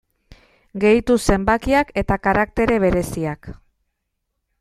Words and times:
Gehitu 0.83 1.17
zenbakiak 1.33 1.91
eta 2.03 2.17
karaktere 2.29 2.79
bereziak. 2.85 3.51